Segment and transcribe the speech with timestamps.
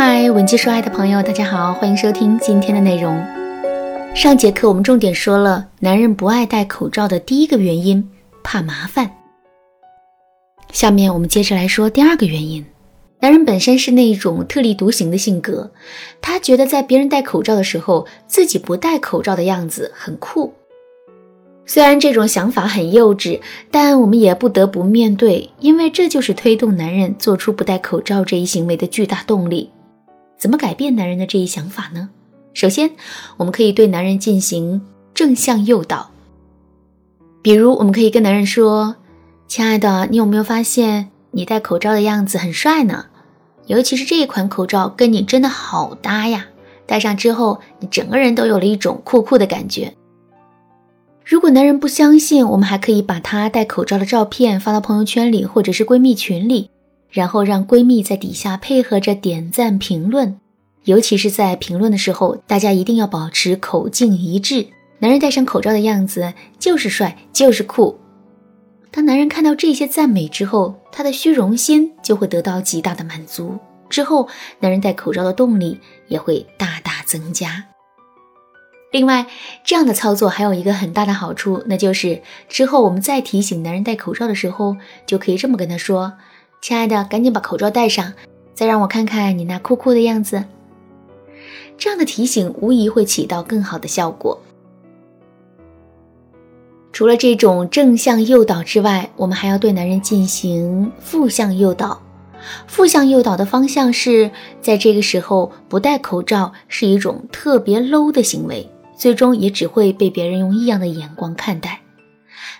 [0.00, 3.20] 嗨，文姬说爱的朋友，大家好，欢迎收听今天的内容。
[4.14, 8.08] 上节课我们重点说了男人不爱戴口罩的第一个原因，
[8.44, 9.10] 怕麻烦。
[10.70, 12.64] 下面我们接着来说第二个原因。
[13.18, 15.72] 男人本身是那一种特立独行的性格，
[16.20, 20.54] 他觉得在别人戴口罩的时候，自己不戴口罩的样子很酷。
[21.66, 23.40] 虽然这种想法很幼稚，
[23.72, 29.70] 但我们也不得不面对，因为这就是推动男人做出不戴口罩这一行为的巨大动力。
[30.38, 32.10] 怎么改变男人的这一想法呢？
[32.54, 32.90] 首先，
[33.36, 34.80] 我们可以对男人进行
[35.12, 36.10] 正向诱导。
[37.42, 38.96] 比如，我们可以跟男人说
[39.48, 43.06] ：“亲爱的，你有没有发现你戴口罩的样子很帅呢？
[43.66, 46.46] 尤其是这一款口罩跟你真的好搭呀！
[46.86, 49.94] 戴上之后，你整个人都有了一种酷酷的感觉。”
[51.24, 56.70] 如果男人不相信，我们还可以把他戴口罩的照片发到朋友圈里，或者是闺蜜群里，
[57.10, 60.38] 然后让闺蜜在底下配合着点赞评论。
[60.84, 64.66] 尤其是在评论的时候，大家一定要保持口径一致。
[65.00, 67.98] 男人戴上口罩的样子就是帅，就是酷。
[68.90, 73.58] 当男人看到这些赞美之后，他的虚荣心就会得到极大的满足。
[73.90, 74.28] 之后，
[74.60, 77.66] 男人戴口罩的动力也会大大增加。
[78.90, 79.26] 另外，
[79.62, 86.14] 这样的操作还有一个很大的好处，那就是之后我们再提醒男人戴口罩的时候，就可以这么跟他说
[86.60, 88.12] ：“亲爱的，赶紧把口罩戴上，
[88.54, 90.44] 再让我看看你那酷酷的样子。”
[91.78, 94.40] 这样的提醒无疑会起到更好的效果。
[96.92, 102.02] 除了这种正向诱导之外，我们还要对男人进行负向诱导。
[102.66, 108.68] 负向诱导的方向是在这个时候不戴口罩是一种特别 low 的行为。
[108.96, 111.82] 最终也只会被别人用异样的眼光看待。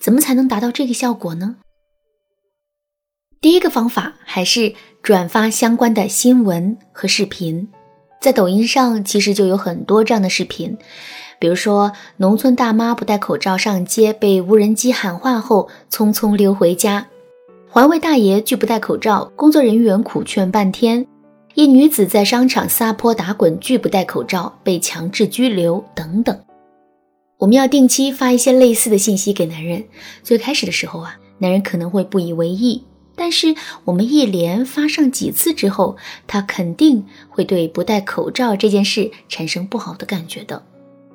[0.00, 1.54] 怎么才能达到这个效果呢？
[3.44, 7.68] 第一个方法还是转发相关的新闻和视频。
[8.18, 10.78] 在抖音上其实就有很多这样的视频，
[11.38, 17.04] 比如说农村大妈不戴口罩上街，被无人机喊话后匆匆溜回家；
[17.68, 21.06] 环卫大爷拒不戴口罩，工作人员苦劝半天。
[21.52, 26.34] 一女子在商场撒泼打滚，拒不戴口罩，被强制拘留等等。
[27.36, 29.84] 我们要定期发一些类似的信息给男人。
[30.22, 32.82] 最开始的时候啊，男人可能会不以为意，
[33.16, 33.54] 但是
[33.84, 40.62] 我们一连发上几次之后，他肯定会对不戴口罩这件事产生不好的感觉的。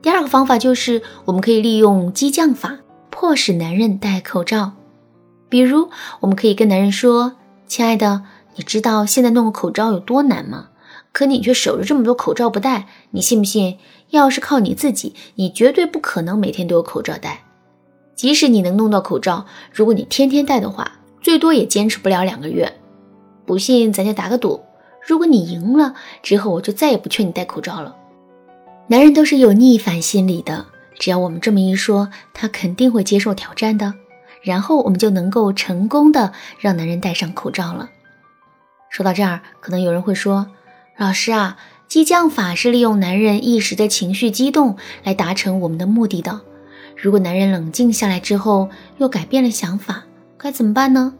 [0.00, 2.78] 第二个方法就是我们可以利用激将法，
[3.10, 4.72] 迫使男人戴口罩。
[5.48, 7.36] 比如，我们可以跟男人说
[7.68, 8.22] ：“亲爱的。”
[8.54, 10.68] 你知道现在弄个口罩有多难吗？
[11.10, 13.78] 可你却守着这么多口罩不戴，你信不信？
[14.10, 17.44] 要是靠你自己，你绝对不可能每天都有口罩戴。
[18.14, 22.72] 即使你能弄到口罩，如果你天天戴的话，最多也坚持不了两个月。
[23.46, 24.60] 不信，咱就打个赌，
[25.06, 27.96] 如果你赢了之后，我就再也不劝你戴口罩了。
[28.88, 30.66] 男人都是有逆反心理的，
[30.98, 33.94] 只要我们这么一说，他肯定会接受挑战的，
[34.42, 37.90] 然后我们就能够成功的让男人戴上口罩了。
[38.90, 40.48] 说到这儿，可能有人会说
[40.98, 41.56] ：“老师啊，
[41.88, 46.40] 激将法是利用男人一时的情绪激动来达成我们的目的的。
[46.96, 48.68] 如果男人冷静下来之后
[48.98, 50.04] 又改变了想法，
[50.42, 51.14] 该怎么办呢？”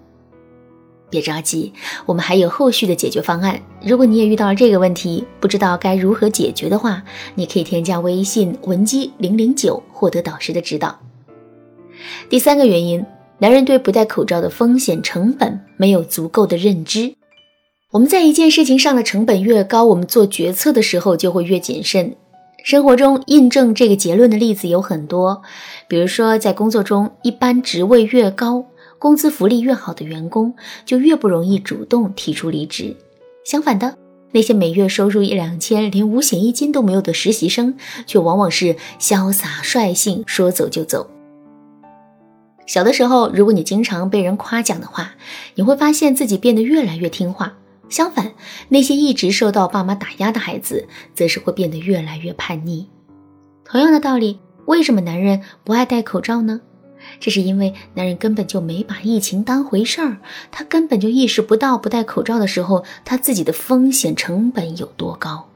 [1.09, 1.75] 别着急，
[2.07, 3.61] 我们还有后续的解决方案。
[3.85, 7.03] 如果你也遇到了这个问题，不知道该如何解决的话，
[7.35, 10.99] 你可以添加微信文姬零零九，获得导师的指导。
[12.31, 13.05] 第三个原因，
[13.39, 17.15] 男人对不戴口罩的风险成本没有足够的认知。
[17.91, 22.17] 我们在一件事情上的成本越高，我们做决策的时候就会越谨慎。
[22.65, 25.43] 生活中印证这个结论的例子有很多，
[25.89, 28.65] 比如说在工作中，一般职位越高、
[29.03, 30.55] 工资福利越好的员工，
[30.85, 32.97] 就越不容易主动提出离职。
[33.45, 33.99] 相反的，
[34.31, 37.77] 那些每月收入一两千、连五险一金都没有的实习生，
[38.07, 41.11] 却往往是潇洒率性，说走就走。
[42.65, 45.15] 小的时候，如果你经常被人夸奖的话，
[45.57, 47.55] 你会发现自己变得越来越听话。
[47.89, 48.31] 相反，
[48.69, 52.89] 那些一直受到爸妈打压的孩子，则是会变得越来越叛逆。
[53.65, 56.61] 同样的道理，为什么男人不爱戴口罩呢？
[57.21, 60.19] 这是因为男人根本就没把疫情当回事儿，
[60.51, 65.49] 他根本就意识不到不戴口罩的时候，他自己的风险成本有多高。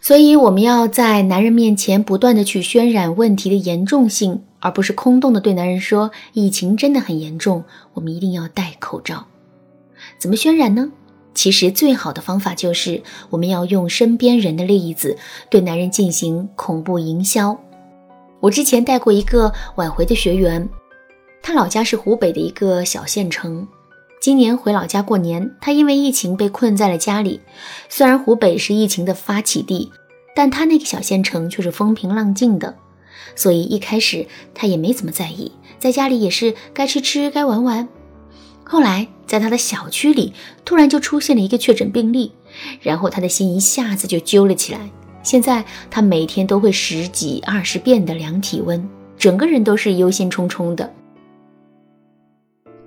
[0.00, 7.64] 所以，我们要在男人面前不断的去渲染问题的严重性，而不是空洞的对男人说疫情真的很严重，
[7.94, 9.26] 我们一定要戴口罩。
[10.18, 10.92] 怎么渲染呢？
[11.34, 15.16] 其实最好的方法就是我们要用身边人的例子
[15.50, 17.60] 对男人进行恐怖营销。
[18.40, 20.68] 我之前带过一个挽回的学员，
[21.42, 23.66] 他老家是湖北的一个小县城，
[24.20, 27.40] 今年回老家过年，他因为疫情被困在了家里。
[27.88, 29.90] 虽然湖北是疫情的发起地，
[30.36, 32.76] 但他那个小县城却是风平浪静的，
[33.34, 35.50] 所以一开始他也没怎么在意，
[35.80, 37.88] 在家里也是该吃吃，该玩玩。
[38.62, 40.32] 后来在他的小区里
[40.64, 42.32] 突然就出现了一个确诊病例，
[42.82, 44.90] 然后他的心一下子就揪了起来。
[45.28, 48.88] 现在他每天都会十几二十遍的量体温，
[49.18, 50.90] 整个人都是忧心忡忡的。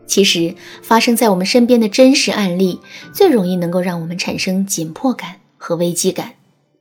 [0.08, 2.80] 其实，发生在我们身边的真实案例，
[3.14, 6.32] 最容易能够让我们产生紧迫感和危机感。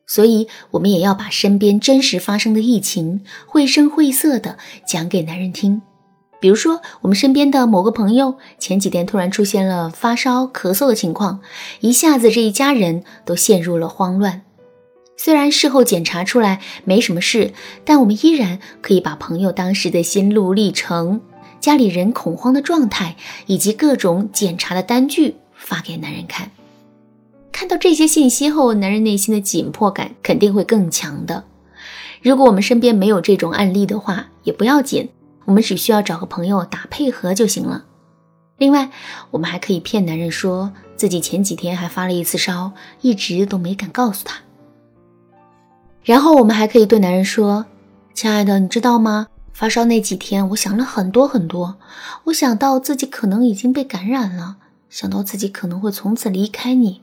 [0.07, 4.57] 所以，我们也要把身边真实发生的疫情，绘声绘色的
[4.87, 5.83] 讲给男人听。
[6.41, 11.41] 比如说，我们身边的某个朋友前几天突然出现了发烧、咳嗽的情况，
[11.81, 14.41] 一下子这一家人都陷入了慌乱。
[15.23, 17.53] 虽然事后检查出来没什么事，
[17.85, 21.21] 但我们依然可以把朋友当时的心路历程。
[21.61, 26.51] 家里人恐慌的状态，以及各种检查的单据发给男人看。
[27.53, 31.45] 看到这些信息后，男人内心的紧迫感肯定会更强的。
[32.23, 35.11] 如果我们身边没有这种案例的话，也不要紧，
[35.45, 37.85] 我们只需要找个朋友打配合就行了。
[38.57, 38.91] 另外，
[39.33, 42.73] 我们还可以骗男人说自己前几天还发了一次烧，
[43.03, 44.39] 一直都没敢告诉他。
[46.03, 47.67] 然后我们还可以对男人说
[48.15, 51.77] ：“亲爱的，你知道吗？”发烧那几天，我想了很多很多。
[52.25, 54.57] 我想到自己可能已经被感染了，
[54.89, 57.03] 想到自己可能会从此离开你，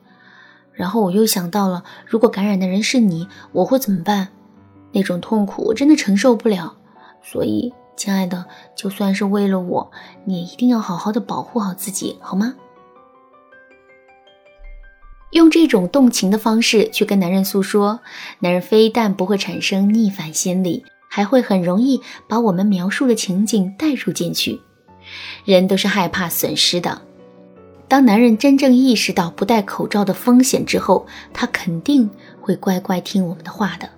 [0.73, 4.29] 然后我又想到了，如果感染的人是你，我会怎么办？
[4.91, 6.75] 那种痛苦我真的承受不了。
[7.21, 8.45] 所以，亲爱的，
[8.75, 9.91] 就算是为了我，
[10.25, 12.55] 你也一定要好好的保护好自己，好吗？
[15.47, 18.01] 用这种动情的方式去跟男人诉说，
[18.39, 20.83] 男人非但不会产生逆反心理。
[21.09, 24.59] 还会很容易把我们描述的情景带入进去。
[25.45, 27.01] 人都是害怕损失的。
[27.87, 32.09] 当男人真正意识到不戴口罩的风险之后，他肯定
[32.41, 33.89] 会乖乖听我们的话的。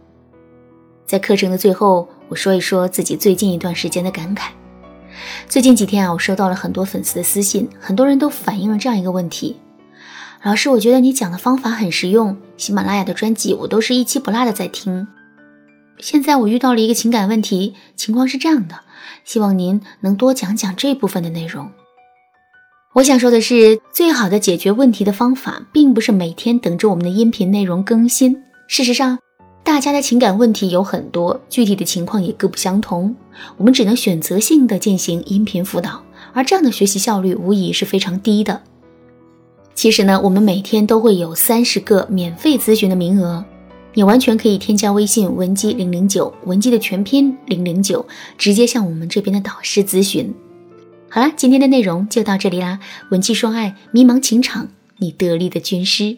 [1.08, 4.50] 在课程的最后，我说一说自己最近一段时间的感慨。
[5.48, 9.58] 最近几天啊，我收到了很多粉丝的私信，很多人都反映了这样一个问题：
[10.42, 15.06] 老师，我觉得你讲的方法很实用，喜马拉雅的专辑我都是一期不落的在听。
[15.98, 18.80] 现在我遇到了一个情感问题，情况是这样的，
[19.26, 21.70] 希望您能多讲讲这部分的内容。
[22.94, 28.42] 我想说的是，最好的解决问题的方法，并不是每天等着我们的音频内容更新。
[28.70, 29.20] 事实上，
[29.62, 33.14] 大家的情感问题有很多，具体的情况也各不相同，
[33.58, 36.02] 我们只能选择性的进行音频辅导，
[36.34, 38.62] 而这样的学习效率无疑是非常低的。
[39.80, 43.46] 其实呢，我们每天都会有三十个免费咨询的名额。
[43.94, 48.06] 你完全可以添加微信文姬零零九，文姬的全拼零零九，
[48.38, 50.36] 直接向我们这边的导师咨询。
[51.08, 52.82] 好啦，今天的内容就到这里啦。
[53.12, 54.68] 文姬说爱，迷茫情场，
[54.98, 56.18] 你得力的军师。